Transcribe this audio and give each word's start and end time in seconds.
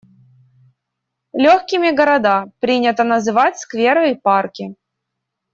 «Лёгкими 1.31 1.91
города» 1.91 2.51
принято 2.59 3.03
называть 3.03 3.59
скверы 3.59 4.13
и 4.13 4.15
парки. 4.15 4.73